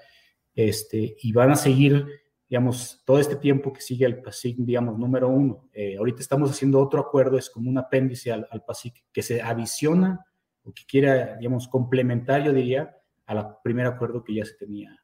este, 0.55 1.17
y 1.21 1.33
van 1.33 1.51
a 1.51 1.57
seguir, 1.57 2.07
digamos, 2.49 3.03
todo 3.05 3.19
este 3.19 3.37
tiempo 3.37 3.73
que 3.73 3.81
sigue 3.81 4.07
el 4.07 4.23
PASIC, 4.23 4.59
digamos, 4.59 4.99
número 4.99 5.29
uno. 5.29 5.69
Eh, 5.73 5.97
ahorita 5.97 6.21
estamos 6.21 6.51
haciendo 6.51 6.81
otro 6.81 7.01
acuerdo, 7.01 7.39
es 7.39 7.51
como 7.51 7.71
un 7.71 7.79
apéndice 7.79 8.33
al, 8.33 8.47
al 8.51 8.65
PASIC, 8.65 9.05
que 9.13 9.23
se 9.23 9.43
adiciona 9.43 10.25
o 10.63 10.73
que 10.73 10.85
quiera, 10.87 11.37
digamos, 11.37 11.69
complementar, 11.69 12.45
yo 12.45 12.53
diría, 12.53 12.97
al 13.27 13.57
primer 13.63 13.87
acuerdo 13.87 14.23
que 14.23 14.35
ya 14.35 14.45
se 14.45 14.55
tenía. 14.55 14.97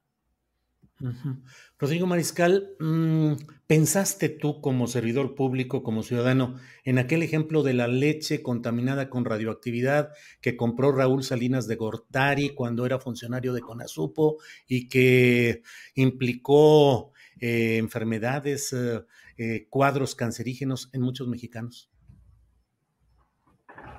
Uh. 1.01 1.35
Rodrigo 1.79 2.07
Mariscal, 2.07 2.77
mmm, 2.79 3.33
¿pensaste 3.67 4.29
tú 4.29 4.61
como 4.61 4.87
servidor 4.87 5.35
público, 5.35 5.83
como 5.83 6.05
ciudadano, 6.05 6.55
en 6.85 6.99
aquel 6.99 7.25
ejemplo 7.25 7.65
de 7.65 7.75
la 7.75 7.89
leche 7.89 8.41
contaminada 8.41 9.11
con 9.11 9.25
radioactividad 9.25 10.13
que 10.41 10.57
compró 10.57 10.93
Raúl 10.93 11.25
Salinas 11.25 11.67
de 11.67 11.75
Gortari 11.75 12.51
cuando 12.51 12.87
era 12.87 13.01
funcionario 13.01 13.53
de 13.53 13.63
Conasupo 13.63 14.39
y 14.69 14.89
que 14.89 15.63
implicó 15.97 17.13
eh, 17.45 17.77
enfermedades, 17.77 18.73
eh, 18.73 19.05
eh, 19.37 19.67
cuadros 19.69 20.15
cancerígenos 20.15 20.89
en 20.93 21.03
muchos 21.03 21.27
mexicanos? 21.27 21.91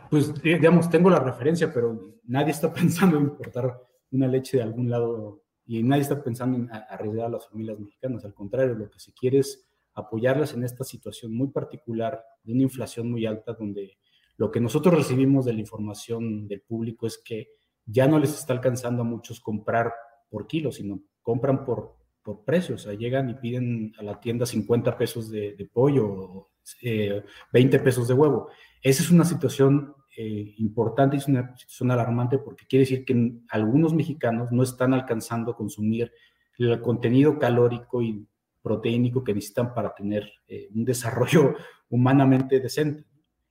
Pues, 0.10 0.34
digamos, 0.42 0.90
tengo 0.90 1.10
la 1.10 1.20
referencia, 1.20 1.74
pero 1.74 2.22
nadie 2.24 2.52
está 2.52 2.74
pensando 2.74 3.18
en 3.18 3.24
importar 3.24 3.82
una 4.12 4.28
leche 4.30 4.56
de 4.56 4.64
algún 4.64 4.90
lado 4.90 5.44
y 5.66 5.84
nadie 5.84 6.04
está 6.04 6.24
pensando 6.24 6.58
en 6.58 6.70
arriesgar 6.72 7.26
a 7.26 7.32
las 7.32 7.50
familias 7.50 7.78
mexicanas. 7.78 8.24
Al 8.24 8.34
contrario, 8.34 8.76
lo 8.76 8.90
que 8.90 9.02
se 9.02 9.12
quiere 9.12 9.40
es 9.40 9.68
apoyarlas 9.94 10.54
en 10.54 10.64
esta 10.64 10.86
situación 10.86 11.36
muy 11.36 11.50
particular 11.50 12.24
de 12.46 12.54
una 12.54 12.64
inflación 12.64 13.12
muy 13.12 13.26
alta, 13.26 13.58
donde 13.60 13.98
lo 14.38 14.52
que 14.52 14.62
nosotros 14.62 14.96
recibimos 14.96 15.44
de 15.44 15.52
la 15.52 15.60
información 15.60 16.48
del 16.48 16.62
público 16.62 17.08
es 17.08 17.18
que 17.18 17.50
ya 17.86 18.08
no 18.08 18.20
les 18.20 18.34
está 18.34 18.54
alcanzando 18.54 19.02
a 19.02 19.06
muchos 19.06 19.42
comprar 19.42 19.92
por 20.30 20.48
kilo, 20.48 20.72
sino 20.72 21.02
compran 21.22 21.66
por, 21.66 22.03
por 22.24 22.44
precio. 22.44 22.76
O 22.76 22.78
sea, 22.78 22.94
llegan 22.94 23.30
y 23.30 23.36
piden 23.36 23.94
a 24.00 24.04
la 24.04 24.20
tienda 24.20 24.46
50 24.46 24.98
pesos 24.98 25.30
de, 25.30 25.70
pollo, 25.72 26.50
eh, 26.82 27.24
20 27.52 27.80
pesos 27.80 28.08
de 28.08 28.14
huevo. 28.14 28.50
Esa 28.82 29.04
es 29.04 29.12
una 29.12 29.26
situación 29.26 29.96
eh, 30.16 30.54
importante 30.58 31.18
es 31.18 31.28
una 31.28 31.56
situación 31.58 31.90
alarmante 31.90 32.38
porque 32.38 32.68
quiere 32.68 32.84
decir 32.84 33.04
que 33.04 33.34
algunos 33.50 33.96
mexicanos 33.96 34.52
no 34.52 34.62
están 34.62 34.94
alcanzando 34.94 35.52
a 35.52 35.58
consumir 35.58 36.12
el 36.60 36.80
contenido 36.82 37.40
calórico 37.40 38.00
y 38.04 38.28
proteínico 38.62 39.24
que 39.24 39.34
necesitan 39.34 39.74
para 39.74 39.94
tener 39.96 40.32
eh, 40.48 40.70
un 40.74 40.86
desarrollo 40.86 41.56
humanamente 41.90 42.60
decente. 42.60 43.06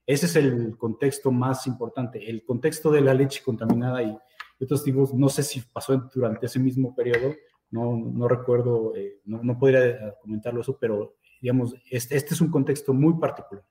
Ese 0.07 0.27
es 0.27 0.37
el 0.37 0.77
contexto 0.77 1.33
más 1.33 1.67
importante. 1.67 2.31
El 2.31 2.45
contexto 2.45 2.93
de 2.93 3.01
la 3.01 3.15
leche 3.15 3.43
contaminada 3.43 4.03
y 4.03 4.17
otros 4.61 4.85
tipos, 4.85 5.13
no 5.13 5.29
sé 5.29 5.43
si 5.43 5.61
pasó 5.61 6.09
durante 6.15 6.47
ese 6.47 6.61
mismo 6.61 6.95
periodo, 6.95 7.35
no, 7.73 7.97
no 7.97 8.29
recuerdo, 8.29 8.95
eh, 8.95 9.21
no, 9.25 9.43
no, 9.43 9.59
podría 9.59 10.15
comentarlo 10.21 10.61
eso, 10.61 10.79
pero 10.81 11.17
digamos, 11.41 11.75
este, 11.91 12.17
este 12.17 12.35
es 12.35 12.41
un 12.41 12.51
contexto 12.51 12.95
muy 12.95 13.19
particular. 13.19 13.65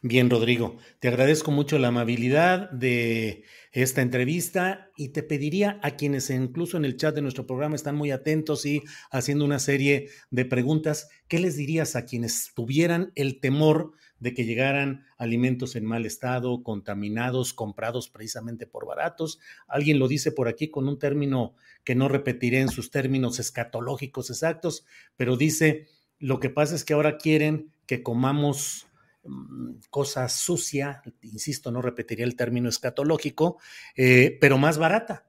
Bien, 0.00 0.30
Rodrigo, 0.30 0.78
te 0.98 1.08
agradezco 1.08 1.50
mucho 1.50 1.78
la 1.78 1.88
amabilidad 1.88 2.70
de 2.70 3.44
esta 3.70 4.00
entrevista 4.00 4.90
y 4.96 5.10
te 5.10 5.22
pediría 5.22 5.78
a 5.82 5.90
quienes 5.90 6.30
incluso 6.30 6.78
en 6.78 6.86
el 6.86 6.96
chat 6.96 7.14
de 7.14 7.20
nuestro 7.20 7.46
programa 7.46 7.76
están 7.76 7.96
muy 7.96 8.12
atentos 8.12 8.64
y 8.64 8.82
haciendo 9.10 9.44
una 9.44 9.58
serie 9.58 10.08
de 10.30 10.46
preguntas, 10.46 11.10
¿qué 11.28 11.38
les 11.38 11.56
dirías 11.56 11.96
a 11.96 12.06
quienes 12.06 12.52
tuvieran 12.54 13.12
el 13.14 13.38
temor 13.38 13.92
de 14.20 14.34
que 14.34 14.44
llegaran 14.44 15.04
alimentos 15.18 15.76
en 15.76 15.84
mal 15.84 16.06
estado, 16.06 16.62
contaminados, 16.62 17.52
comprados 17.52 18.08
precisamente 18.08 18.66
por 18.66 18.86
baratos? 18.86 19.38
Alguien 19.68 19.98
lo 19.98 20.08
dice 20.08 20.32
por 20.32 20.48
aquí 20.48 20.68
con 20.68 20.88
un 20.88 20.98
término 20.98 21.54
que 21.84 21.94
no 21.94 22.08
repetiré 22.08 22.60
en 22.60 22.68
sus 22.68 22.90
términos 22.90 23.38
escatológicos 23.38 24.30
exactos, 24.30 24.84
pero 25.16 25.36
dice, 25.36 25.88
lo 26.18 26.40
que 26.40 26.50
pasa 26.50 26.74
es 26.74 26.84
que 26.84 26.94
ahora 26.94 27.18
quieren 27.18 27.72
que 27.86 28.02
comamos 28.02 28.86
mm, 29.24 29.74
cosa 29.90 30.28
sucia, 30.28 31.02
insisto, 31.22 31.70
no 31.70 31.82
repetiría 31.82 32.24
el 32.24 32.36
término 32.36 32.68
escatológico, 32.68 33.58
eh, 33.96 34.36
pero 34.40 34.58
más 34.58 34.78
barata. 34.78 35.26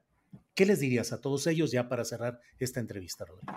¿Qué 0.54 0.66
les 0.66 0.80
dirías 0.80 1.12
a 1.12 1.20
todos 1.20 1.46
ellos 1.46 1.70
ya 1.70 1.88
para 1.88 2.04
cerrar 2.04 2.40
esta 2.58 2.80
entrevista, 2.80 3.24
Rodrigo? 3.24 3.52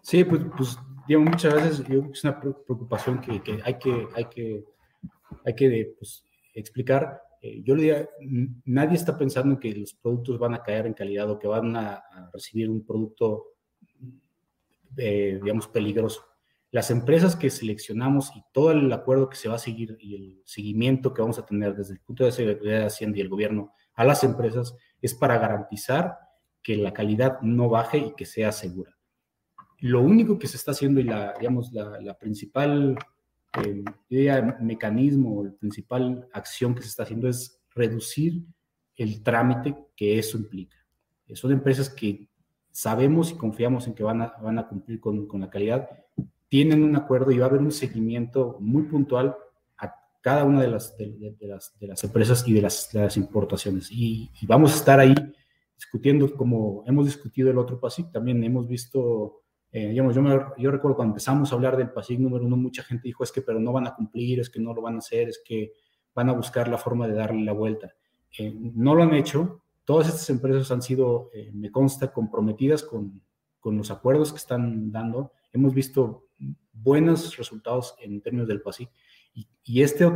Sí, 0.00 0.24
pues, 0.24 0.40
pues 0.56 0.78
muchas 1.08 1.52
veces 1.52 1.80
es 1.80 2.24
una 2.24 2.40
preocupación 2.40 3.20
que, 3.20 3.60
hay 3.62 3.74
que, 3.74 4.08
hay 4.14 4.24
que, 4.26 4.64
hay 5.44 5.54
que 5.54 5.94
pues, 5.98 6.24
explicar. 6.54 7.20
Eh, 7.40 7.62
yo 7.62 7.74
le 7.74 7.82
diría, 7.82 8.08
nadie 8.64 8.96
está 8.96 9.16
pensando 9.16 9.54
en 9.54 9.60
que 9.60 9.74
los 9.74 9.94
productos 9.94 10.38
van 10.38 10.54
a 10.54 10.62
caer 10.62 10.86
en 10.86 10.94
calidad 10.94 11.30
o 11.30 11.38
que 11.38 11.48
van 11.48 11.76
a, 11.76 12.02
recibir 12.32 12.70
un 12.70 12.84
producto, 12.84 13.54
eh, 14.96 15.38
digamos, 15.42 15.68
peligroso. 15.68 16.24
Las 16.70 16.90
empresas 16.90 17.36
que 17.36 17.48
seleccionamos 17.48 18.32
y 18.36 18.42
todo 18.52 18.72
el 18.72 18.92
acuerdo 18.92 19.28
que 19.28 19.36
se 19.36 19.48
va 19.48 19.54
a 19.54 19.58
seguir 19.58 19.96
y 20.00 20.16
el 20.16 20.42
seguimiento 20.44 21.14
que 21.14 21.22
vamos 21.22 21.38
a 21.38 21.46
tener 21.46 21.74
desde 21.74 21.94
el 21.94 22.00
punto 22.00 22.24
de 22.24 22.32
seguridad 22.32 22.80
de 22.80 22.86
Hacienda 22.86 23.18
y 23.18 23.22
el 23.22 23.28
gobierno 23.28 23.72
a 23.94 24.04
las 24.04 24.24
empresas 24.24 24.74
es 25.00 25.14
para 25.14 25.38
garantizar 25.38 26.18
que 26.62 26.76
la 26.76 26.92
calidad 26.92 27.40
no 27.42 27.68
baje 27.68 27.98
y 27.98 28.14
que 28.14 28.26
sea 28.26 28.52
segura. 28.52 28.96
Lo 29.78 30.00
único 30.00 30.38
que 30.38 30.48
se 30.48 30.56
está 30.56 30.72
haciendo 30.72 31.00
y 31.00 31.04
la, 31.04 31.34
digamos, 31.38 31.72
la, 31.72 32.18
principal 32.18 32.98
eh, 33.64 34.54
mecanismo, 34.60 35.44
la 35.44 35.52
principal 35.52 36.28
acción 36.32 36.74
que 36.74 36.82
se 36.82 36.88
está 36.88 37.04
haciendo 37.04 37.28
es 37.28 37.60
reducir 37.74 38.44
el 38.96 39.22
trámite 39.22 39.76
que 39.94 40.18
eso 40.18 40.38
implica. 40.38 40.76
Son 41.34 41.52
empresas 41.52 41.90
que 41.90 42.28
sabemos 42.70 43.30
y 43.30 43.36
confiamos 43.36 43.86
en 43.86 43.94
que 43.94 44.02
van 44.02 44.22
a, 44.22 44.34
van 44.42 44.58
a 44.58 44.68
cumplir 44.68 45.00
con, 45.00 45.26
con 45.26 45.40
la 45.40 45.50
calidad, 45.50 45.88
tienen 46.48 46.82
un 46.82 46.94
acuerdo 46.94 47.30
y 47.30 47.38
va 47.38 47.46
a 47.46 47.48
haber 47.48 47.60
un 47.60 47.72
seguimiento 47.72 48.56
muy 48.60 48.84
puntual 48.84 49.34
a 49.78 49.94
cada 50.20 50.44
una 50.44 50.62
de 50.62 50.68
las, 50.68 50.96
de, 50.96 51.36
las, 51.40 51.78
de 51.78 51.86
las, 51.86 52.04
empresas 52.04 52.46
y 52.46 52.52
de 52.52 52.62
las, 52.62 52.92
las 52.94 53.16
importaciones. 53.16 53.90
Y, 53.90 54.30
y, 54.40 54.46
vamos 54.46 54.72
a 54.72 54.76
estar 54.76 55.00
ahí 55.00 55.14
discutiendo 55.74 56.34
como 56.36 56.84
hemos 56.86 57.06
discutido 57.06 57.50
el 57.50 57.58
otro 57.58 57.80
PASIC, 57.80 58.12
también 58.12 58.42
hemos 58.44 58.68
visto, 58.68 59.42
eh, 59.76 59.90
digamos, 59.90 60.14
yo, 60.14 60.22
yo 60.56 60.70
recuerdo 60.70 60.96
cuando 60.96 61.10
empezamos 61.10 61.52
a 61.52 61.54
hablar 61.54 61.76
del 61.76 61.90
PASIC 61.90 62.18
número 62.18 62.46
uno, 62.46 62.56
mucha 62.56 62.82
gente 62.82 63.08
dijo 63.08 63.22
es 63.22 63.30
que 63.30 63.42
pero 63.42 63.60
no 63.60 63.74
van 63.74 63.86
a 63.86 63.94
cumplir, 63.94 64.40
es 64.40 64.48
que 64.48 64.58
no 64.58 64.72
lo 64.72 64.80
van 64.80 64.94
a 64.94 64.98
hacer, 65.00 65.28
es 65.28 65.42
que 65.44 65.74
van 66.14 66.30
a 66.30 66.32
buscar 66.32 66.66
la 66.68 66.78
forma 66.78 67.06
de 67.06 67.12
darle 67.12 67.44
la 67.44 67.52
vuelta. 67.52 67.94
Eh, 68.38 68.56
no 68.58 68.94
lo 68.94 69.02
han 69.02 69.12
hecho, 69.12 69.60
todas 69.84 70.08
estas 70.08 70.30
empresas 70.30 70.70
han 70.70 70.80
sido, 70.80 71.28
eh, 71.34 71.50
me 71.52 71.70
consta, 71.70 72.10
comprometidas 72.10 72.84
con, 72.84 73.20
con 73.60 73.76
los 73.76 73.90
acuerdos 73.90 74.32
que 74.32 74.38
están 74.38 74.90
dando. 74.90 75.32
Hemos 75.52 75.74
visto 75.74 76.28
buenos 76.72 77.36
resultados 77.36 77.96
en 78.00 78.22
términos 78.22 78.48
del 78.48 78.62
PASIC 78.62 78.88
y, 79.34 79.46
y 79.62 79.82
este 79.82 80.10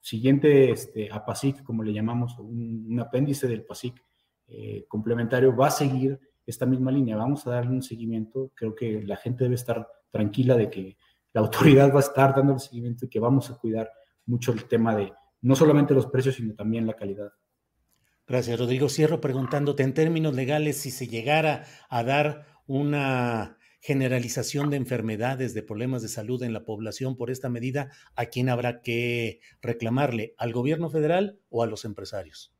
siguiente 0.00 0.70
este, 0.70 1.10
APASIC, 1.10 1.64
como 1.64 1.82
le 1.82 1.92
llamamos, 1.92 2.38
un, 2.38 2.86
un 2.88 3.00
apéndice 3.00 3.48
del 3.48 3.64
PASIC, 3.64 4.00
eh, 4.46 4.84
complementario 4.86 5.56
va 5.56 5.66
a 5.66 5.72
seguir 5.72 6.20
esta 6.46 6.66
misma 6.66 6.90
línea. 6.90 7.16
Vamos 7.16 7.46
a 7.46 7.50
darle 7.50 7.72
un 7.72 7.82
seguimiento. 7.82 8.52
Creo 8.54 8.74
que 8.74 9.02
la 9.02 9.16
gente 9.16 9.44
debe 9.44 9.56
estar 9.56 9.86
tranquila 10.10 10.56
de 10.56 10.70
que 10.70 10.96
la 11.32 11.40
autoridad 11.42 11.92
va 11.92 11.98
a 11.98 12.00
estar 12.00 12.34
dando 12.34 12.54
el 12.54 12.60
seguimiento 12.60 13.04
y 13.04 13.08
que 13.08 13.20
vamos 13.20 13.50
a 13.50 13.58
cuidar 13.58 13.90
mucho 14.24 14.52
el 14.52 14.64
tema 14.64 14.94
de 14.94 15.12
no 15.42 15.54
solamente 15.54 15.94
los 15.94 16.06
precios, 16.06 16.36
sino 16.36 16.54
también 16.54 16.86
la 16.86 16.94
calidad. 16.94 17.30
Gracias, 18.26 18.58
Rodrigo. 18.58 18.88
Cierro 18.88 19.20
preguntándote 19.20 19.84
en 19.84 19.94
términos 19.94 20.34
legales 20.34 20.78
si 20.78 20.90
se 20.90 21.06
llegara 21.06 21.64
a 21.88 22.02
dar 22.02 22.46
una 22.66 23.58
generalización 23.80 24.68
de 24.68 24.78
enfermedades, 24.78 25.54
de 25.54 25.62
problemas 25.62 26.02
de 26.02 26.08
salud 26.08 26.42
en 26.42 26.52
la 26.52 26.64
población 26.64 27.16
por 27.16 27.30
esta 27.30 27.48
medida, 27.48 27.92
¿a 28.16 28.26
quién 28.26 28.48
habrá 28.48 28.80
que 28.80 29.38
reclamarle? 29.62 30.34
¿Al 30.38 30.52
gobierno 30.52 30.90
federal 30.90 31.38
o 31.50 31.62
a 31.62 31.68
los 31.68 31.84
empresarios? 31.84 32.55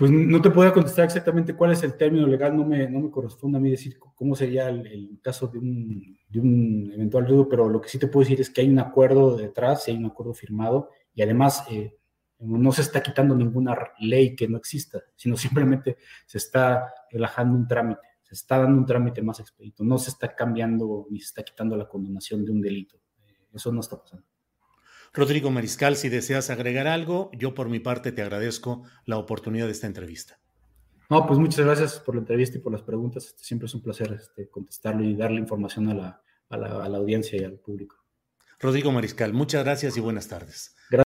Pues 0.00 0.10
no 0.10 0.40
te 0.40 0.48
puedo 0.48 0.72
contestar 0.72 1.04
exactamente 1.04 1.54
cuál 1.54 1.72
es 1.72 1.82
el 1.82 1.94
término 1.94 2.26
legal, 2.26 2.56
no 2.56 2.64
me, 2.64 2.88
no 2.88 3.00
me 3.00 3.10
corresponde 3.10 3.58
a 3.58 3.60
mí 3.60 3.70
decir 3.70 3.98
cómo 3.98 4.34
sería 4.34 4.70
el, 4.70 5.20
caso 5.22 5.46
de 5.48 5.58
un, 5.58 6.18
de 6.26 6.40
un, 6.40 6.90
eventual 6.94 7.26
dudo, 7.26 7.46
pero 7.46 7.68
lo 7.68 7.82
que 7.82 7.90
sí 7.90 7.98
te 7.98 8.06
puedo 8.06 8.24
decir 8.24 8.40
es 8.40 8.48
que 8.48 8.62
hay 8.62 8.70
un 8.70 8.78
acuerdo 8.78 9.36
detrás, 9.36 9.86
hay 9.88 9.98
un 9.98 10.06
acuerdo 10.06 10.32
firmado 10.32 10.88
y 11.12 11.20
además 11.20 11.66
eh, 11.70 11.98
no 12.38 12.72
se 12.72 12.80
está 12.80 13.02
quitando 13.02 13.34
ninguna 13.34 13.76
ley 13.98 14.34
que 14.34 14.48
no 14.48 14.56
exista, 14.56 15.02
sino 15.16 15.36
simplemente 15.36 15.98
se 16.24 16.38
está 16.38 16.94
relajando 17.10 17.58
un 17.58 17.68
trámite, 17.68 18.00
se 18.22 18.36
está 18.36 18.56
dando 18.56 18.78
un 18.78 18.86
trámite 18.86 19.20
más 19.20 19.38
expedito, 19.40 19.84
no 19.84 19.98
se 19.98 20.08
está 20.08 20.34
cambiando 20.34 21.08
ni 21.10 21.20
se 21.20 21.26
está 21.26 21.42
quitando 21.42 21.76
la 21.76 21.86
condenación 21.86 22.42
de 22.42 22.52
un 22.52 22.62
delito. 22.62 22.98
Eso 23.52 23.70
no 23.70 23.80
está 23.80 24.00
pasando. 24.00 24.29
Rodrigo 25.12 25.50
Mariscal, 25.50 25.96
si 25.96 26.08
deseas 26.08 26.50
agregar 26.50 26.86
algo, 26.86 27.30
yo 27.32 27.52
por 27.52 27.68
mi 27.68 27.80
parte 27.80 28.12
te 28.12 28.22
agradezco 28.22 28.84
la 29.06 29.18
oportunidad 29.18 29.66
de 29.66 29.72
esta 29.72 29.88
entrevista. 29.88 30.38
No, 31.08 31.26
pues 31.26 31.40
muchas 31.40 31.64
gracias 31.64 31.98
por 31.98 32.14
la 32.14 32.20
entrevista 32.20 32.58
y 32.58 32.60
por 32.60 32.70
las 32.70 32.82
preguntas. 32.82 33.26
Este, 33.26 33.42
siempre 33.42 33.66
es 33.66 33.74
un 33.74 33.82
placer 33.82 34.12
este, 34.12 34.48
contestarlo 34.48 35.02
y 35.02 35.16
darle 35.16 35.40
información 35.40 35.88
a 35.88 35.94
la, 35.94 36.22
a, 36.48 36.56
la, 36.56 36.84
a 36.84 36.88
la, 36.88 36.98
audiencia 36.98 37.40
y 37.40 37.44
al 37.44 37.58
público. 37.58 37.96
Rodrigo 38.60 38.92
Mariscal, 38.92 39.32
muchas 39.32 39.64
gracias 39.64 39.96
y 39.96 40.00
buenas 40.00 40.28
tardes. 40.28 40.76
Gracias. 40.88 41.06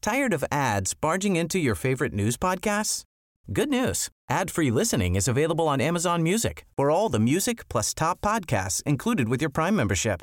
¿Tired 0.00 0.32
of 0.32 0.42
ads 0.50 0.94
barging 0.94 1.36
into 1.36 1.58
your 1.58 1.76
favorite 1.76 2.12
news 2.12 2.36
podcasts? 2.36 3.04
Good 3.52 3.68
news. 3.68 4.08
Ad-free 4.28 4.72
listening 4.72 5.14
is 5.14 5.28
available 5.28 5.68
on 5.68 5.80
Amazon 5.80 6.22
Music 6.22 6.64
for 6.76 6.90
all 6.90 7.08
the 7.10 7.20
music 7.20 7.68
plus 7.68 7.94
top 7.94 8.20
podcasts 8.20 8.82
included 8.84 9.28
with 9.28 9.40
your 9.40 9.50
Prime 9.50 9.76
membership. 9.76 10.22